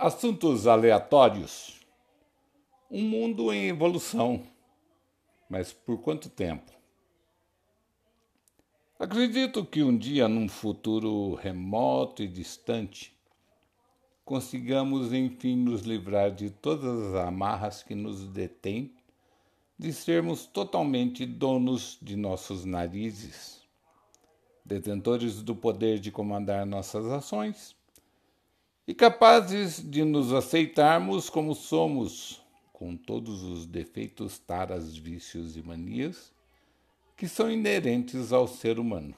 Assuntos 0.00 0.68
aleatórios. 0.68 1.80
Um 2.88 3.02
mundo 3.02 3.52
em 3.52 3.66
evolução. 3.66 4.44
Mas 5.50 5.72
por 5.72 5.98
quanto 5.98 6.30
tempo? 6.30 6.70
Acredito 8.96 9.64
que 9.64 9.82
um 9.82 9.98
dia, 9.98 10.28
num 10.28 10.48
futuro 10.48 11.34
remoto 11.34 12.22
e 12.22 12.28
distante, 12.28 13.12
consigamos 14.24 15.12
enfim 15.12 15.56
nos 15.56 15.82
livrar 15.82 16.30
de 16.30 16.48
todas 16.48 17.08
as 17.08 17.26
amarras 17.26 17.82
que 17.82 17.96
nos 17.96 18.24
detêm, 18.28 18.94
de 19.76 19.92
sermos 19.92 20.46
totalmente 20.46 21.26
donos 21.26 21.98
de 22.00 22.14
nossos 22.14 22.64
narizes, 22.64 23.62
detentores 24.64 25.42
do 25.42 25.56
poder 25.56 25.98
de 25.98 26.12
comandar 26.12 26.64
nossas 26.64 27.04
ações 27.06 27.76
e 28.88 28.94
capazes 28.94 29.82
de 29.86 30.02
nos 30.02 30.32
aceitarmos 30.32 31.28
como 31.28 31.54
somos, 31.54 32.42
com 32.72 32.96
todos 32.96 33.42
os 33.42 33.66
defeitos, 33.66 34.38
taras, 34.38 34.96
vícios 34.96 35.58
e 35.58 35.62
manias 35.62 36.32
que 37.14 37.28
são 37.28 37.50
inerentes 37.50 38.32
ao 38.32 38.48
ser 38.48 38.78
humano. 38.78 39.14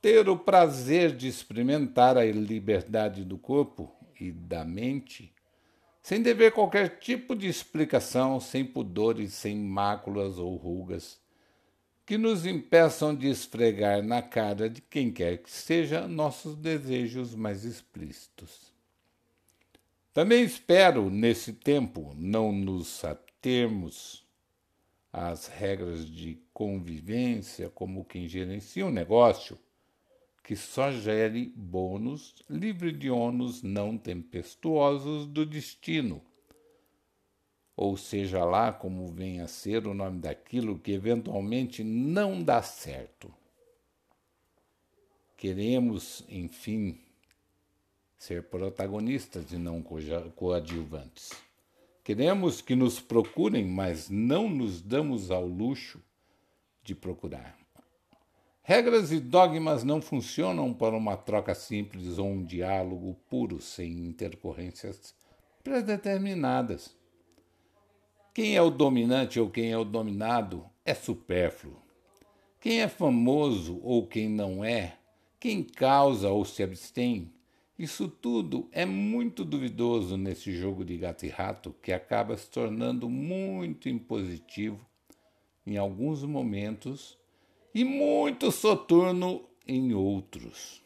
Ter 0.00 0.28
o 0.28 0.38
prazer 0.38 1.16
de 1.16 1.26
experimentar 1.26 2.16
a 2.16 2.24
liberdade 2.24 3.24
do 3.24 3.36
corpo 3.36 3.92
e 4.20 4.30
da 4.30 4.64
mente, 4.64 5.34
sem 6.00 6.22
dever 6.22 6.52
qualquer 6.52 7.00
tipo 7.00 7.34
de 7.34 7.48
explicação, 7.48 8.38
sem 8.38 8.64
pudores, 8.64 9.32
sem 9.34 9.56
máculas 9.56 10.38
ou 10.38 10.54
rugas, 10.54 11.18
que 12.04 12.18
nos 12.18 12.44
impeçam 12.46 13.14
de 13.14 13.28
esfregar 13.28 14.02
na 14.02 14.20
cara 14.20 14.68
de 14.68 14.80
quem 14.80 15.12
quer 15.12 15.38
que 15.38 15.50
seja 15.50 16.08
nossos 16.08 16.56
desejos 16.56 17.34
mais 17.34 17.64
explícitos. 17.64 18.72
Também 20.12 20.44
espero, 20.44 21.08
nesse 21.08 21.52
tempo, 21.52 22.12
não 22.16 22.52
nos 22.52 23.04
atermos 23.04 24.26
às 25.12 25.46
regras 25.46 26.06
de 26.06 26.38
convivência 26.52 27.70
como 27.70 28.04
quem 28.04 28.28
gerencia 28.28 28.84
um 28.84 28.90
negócio 28.90 29.58
que 30.42 30.56
só 30.56 30.90
gere 30.90 31.52
bônus 31.56 32.34
livre 32.50 32.92
de 32.92 33.08
ônus 33.08 33.62
não 33.62 33.96
tempestuosos 33.96 35.26
do 35.26 35.46
destino 35.46 36.22
ou 37.76 37.96
seja 37.96 38.44
lá 38.44 38.72
como 38.72 39.06
venha 39.08 39.44
a 39.44 39.48
ser 39.48 39.86
o 39.86 39.94
nome 39.94 40.20
daquilo 40.20 40.78
que 40.78 40.92
eventualmente 40.92 41.82
não 41.82 42.42
dá 42.42 42.62
certo. 42.62 43.32
Queremos, 45.36 46.24
enfim, 46.28 47.00
ser 48.16 48.44
protagonistas 48.44 49.50
e 49.52 49.56
não 49.56 49.82
coadjuvantes. 49.82 51.32
Queremos 52.04 52.60
que 52.60 52.76
nos 52.76 53.00
procurem, 53.00 53.64
mas 53.64 54.08
não 54.08 54.48
nos 54.48 54.80
damos 54.80 55.30
ao 55.30 55.46
luxo 55.46 56.00
de 56.82 56.94
procurar. 56.94 57.56
Regras 58.64 59.10
e 59.10 59.18
dogmas 59.18 59.82
não 59.82 60.00
funcionam 60.00 60.72
para 60.72 60.96
uma 60.96 61.16
troca 61.16 61.54
simples 61.54 62.18
ou 62.18 62.28
um 62.28 62.44
diálogo 62.44 63.16
puro 63.28 63.60
sem 63.60 64.06
intercorrências 64.06 65.14
predeterminadas. 65.64 67.01
Quem 68.34 68.56
é 68.56 68.62
o 68.62 68.70
dominante 68.70 69.38
ou 69.38 69.50
quem 69.50 69.70
é 69.70 69.76
o 69.76 69.84
dominado 69.84 70.64
é 70.84 70.94
supérfluo. 70.94 71.82
Quem 72.58 72.80
é 72.80 72.88
famoso 72.88 73.78
ou 73.82 74.06
quem 74.06 74.28
não 74.28 74.64
é, 74.64 74.96
quem 75.38 75.62
causa 75.62 76.30
ou 76.30 76.44
se 76.44 76.62
abstém, 76.62 77.30
isso 77.78 78.08
tudo 78.08 78.68
é 78.70 78.86
muito 78.86 79.44
duvidoso 79.44 80.16
nesse 80.16 80.52
jogo 80.52 80.84
de 80.84 80.96
gato 80.96 81.26
e 81.26 81.28
rato 81.28 81.74
que 81.82 81.92
acaba 81.92 82.36
se 82.36 82.48
tornando 82.48 83.08
muito 83.08 83.88
impositivo 83.88 84.80
em 85.66 85.76
alguns 85.76 86.22
momentos 86.22 87.18
e 87.74 87.84
muito 87.84 88.52
soturno 88.52 89.44
em 89.66 89.92
outros. 89.92 90.80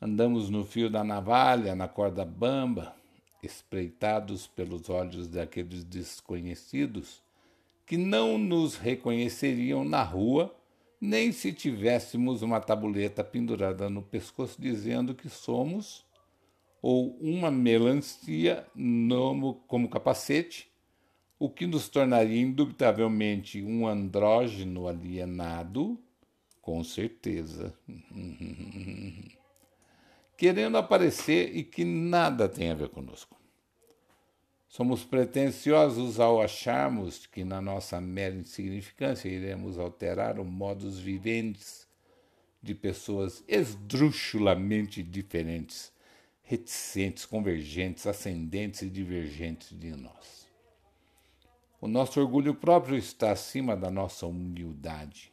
Andamos 0.00 0.48
no 0.48 0.64
fio 0.64 0.88
da 0.88 1.04
navalha, 1.04 1.74
na 1.74 1.86
corda 1.86 2.24
bamba, 2.24 2.96
espreitados 3.42 4.46
pelos 4.46 4.88
olhos 4.88 5.28
daqueles 5.28 5.84
desconhecidos 5.84 7.22
que 7.90 7.96
não 7.96 8.38
nos 8.38 8.76
reconheceriam 8.76 9.84
na 9.84 10.00
rua, 10.04 10.54
nem 11.00 11.32
se 11.32 11.52
tivéssemos 11.52 12.40
uma 12.40 12.60
tabuleta 12.60 13.24
pendurada 13.24 13.90
no 13.90 14.00
pescoço 14.00 14.62
dizendo 14.62 15.12
que 15.12 15.28
somos, 15.28 16.04
ou 16.80 17.16
uma 17.20 17.50
melancia 17.50 18.64
como 19.66 19.88
capacete, 19.88 20.70
o 21.36 21.50
que 21.50 21.66
nos 21.66 21.88
tornaria 21.88 22.40
indubitavelmente 22.40 23.60
um 23.60 23.88
andrógeno 23.88 24.86
alienado, 24.86 25.98
com 26.62 26.84
certeza. 26.84 27.74
querendo 30.40 30.78
aparecer 30.78 31.54
e 31.54 31.62
que 31.62 31.84
nada 31.84 32.48
tem 32.48 32.70
a 32.70 32.74
ver 32.74 32.88
conosco. 32.88 33.36
Somos 34.66 35.04
pretensiosos 35.04 36.18
ao 36.18 36.40
acharmos 36.40 37.26
que, 37.26 37.44
na 37.44 37.60
nossa 37.60 38.00
mera 38.00 38.34
insignificância, 38.34 39.28
iremos 39.28 39.78
alterar 39.78 40.38
o 40.38 40.44
modus 40.44 40.98
viventes 40.98 41.86
de 42.62 42.74
pessoas 42.74 43.44
esdrúxulamente 43.46 45.02
diferentes, 45.02 45.92
reticentes, 46.42 47.26
convergentes, 47.26 48.06
ascendentes 48.06 48.80
e 48.80 48.88
divergentes 48.88 49.78
de 49.78 49.94
nós. 49.94 50.48
O 51.82 51.86
nosso 51.86 52.18
orgulho 52.18 52.54
próprio 52.54 52.96
está 52.96 53.32
acima 53.32 53.76
da 53.76 53.90
nossa 53.90 54.26
humildade. 54.26 55.30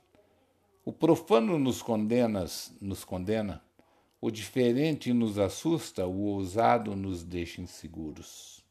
O 0.84 0.91
profano 0.91 1.57
nos 1.57 1.81
condena, 1.81 2.45
nos 2.81 3.06
condena 3.06 3.66
o 4.27 4.31
diferente 4.31 5.13
nos 5.13 5.39
assusta, 5.39 6.05
o 6.05 6.23
ousado 6.23 6.97
nos 6.97 7.23
deixa 7.23 7.61
inseguros. 7.61 8.61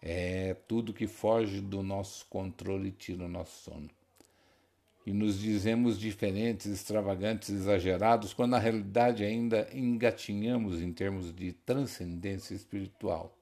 É 0.00 0.54
tudo 0.66 0.92
que 0.92 1.06
foge 1.06 1.60
do 1.60 1.84
nosso 1.84 2.26
controle 2.26 2.90
tira 2.90 3.26
o 3.26 3.28
nosso 3.28 3.70
sono. 3.70 3.88
E 5.06 5.12
nos 5.12 5.38
dizemos 5.38 5.98
diferentes, 5.98 6.66
extravagantes, 6.66 7.48
exagerados, 7.48 8.34
quando 8.34 8.50
na 8.50 8.58
realidade 8.58 9.24
ainda 9.24 9.68
engatinhamos 9.72 10.82
em 10.82 10.92
termos 10.92 11.32
de 11.32 11.52
transcendência 11.52 12.54
espiritual. 12.54 13.38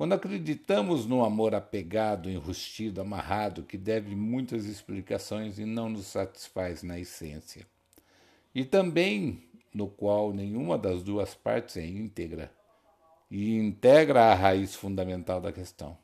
Quando 0.00 0.14
acreditamos 0.14 1.04
no 1.04 1.22
amor 1.22 1.54
apegado, 1.54 2.30
enrustido, 2.30 3.02
amarrado, 3.02 3.64
que 3.64 3.76
deve 3.76 4.16
muitas 4.16 4.64
explicações 4.64 5.58
e 5.58 5.66
não 5.66 5.90
nos 5.90 6.06
satisfaz 6.06 6.82
na 6.82 6.98
essência, 6.98 7.66
e 8.54 8.64
também 8.64 9.44
no 9.74 9.88
qual 9.88 10.32
nenhuma 10.32 10.78
das 10.78 11.02
duas 11.02 11.34
partes 11.34 11.76
é 11.76 11.84
íntegra 11.84 12.50
e 13.30 13.54
integra 13.54 14.32
a 14.32 14.34
raiz 14.34 14.74
fundamental 14.74 15.38
da 15.38 15.52
questão. 15.52 15.98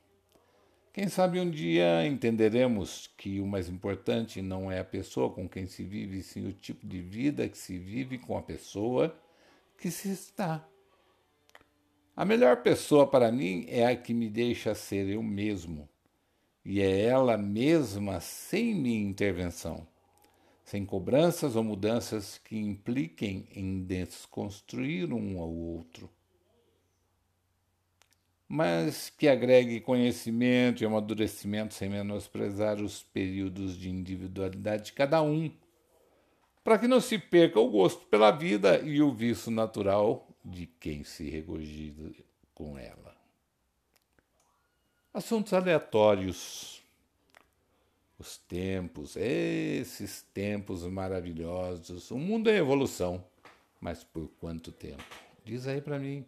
Quem 0.92 1.08
sabe 1.08 1.40
um 1.40 1.48
dia 1.48 2.06
entenderemos 2.06 3.08
que 3.16 3.40
o 3.40 3.46
mais 3.46 3.66
importante 3.66 4.42
não 4.42 4.70
é 4.70 4.78
a 4.78 4.84
pessoa 4.84 5.30
com 5.30 5.48
quem 5.48 5.66
se 5.66 5.82
vive, 5.82 6.22
sim 6.22 6.46
o 6.46 6.52
tipo 6.52 6.86
de 6.86 7.00
vida 7.00 7.48
que 7.48 7.56
se 7.56 7.78
vive 7.78 8.18
com 8.18 8.36
a 8.36 8.42
pessoa 8.42 9.16
que 9.78 9.90
se 9.90 10.10
está. 10.10 10.62
A 12.16 12.24
melhor 12.24 12.62
pessoa 12.62 13.06
para 13.06 13.30
mim 13.30 13.66
é 13.68 13.84
a 13.84 13.94
que 13.94 14.14
me 14.14 14.30
deixa 14.30 14.74
ser 14.74 15.06
eu 15.06 15.22
mesmo, 15.22 15.86
e 16.64 16.80
é 16.80 17.02
ela 17.02 17.36
mesma 17.36 18.20
sem 18.20 18.74
minha 18.74 19.06
intervenção, 19.06 19.86
sem 20.64 20.86
cobranças 20.86 21.56
ou 21.56 21.62
mudanças 21.62 22.38
que 22.38 22.56
impliquem 22.56 23.46
em 23.54 23.82
desconstruir 23.82 25.12
um 25.12 25.38
ao 25.38 25.52
outro, 25.52 26.10
mas 28.48 29.10
que 29.10 29.28
agregue 29.28 29.78
conhecimento 29.80 30.82
e 30.82 30.86
amadurecimento 30.86 31.74
sem 31.74 31.90
menosprezar 31.90 32.80
os 32.80 33.02
períodos 33.02 33.76
de 33.76 33.90
individualidade 33.90 34.84
de 34.84 34.92
cada 34.94 35.20
um, 35.20 35.50
para 36.64 36.78
que 36.78 36.88
não 36.88 36.98
se 36.98 37.18
perca 37.18 37.60
o 37.60 37.68
gosto 37.68 38.06
pela 38.06 38.30
vida 38.30 38.80
e 38.80 39.02
o 39.02 39.12
vício 39.12 39.50
natural 39.50 40.25
de 40.46 40.66
quem 40.66 41.02
se 41.02 41.28
regozija 41.28 42.12
com 42.54 42.78
ela. 42.78 43.16
Assuntos 45.12 45.52
aleatórios. 45.52 46.82
Os 48.18 48.38
tempos, 48.38 49.14
esses 49.16 50.22
tempos 50.32 50.82
maravilhosos. 50.84 52.10
O 52.10 52.16
mundo 52.16 52.48
é 52.48 52.56
evolução, 52.56 53.22
mas 53.78 54.02
por 54.04 54.28
quanto 54.40 54.72
tempo? 54.72 55.04
Diz 55.44 55.66
aí 55.66 55.82
para 55.82 55.98
mim. 55.98 56.24